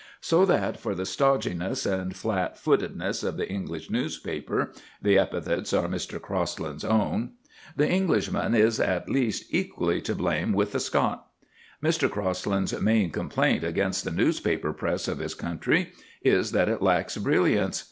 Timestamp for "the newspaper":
14.03-14.73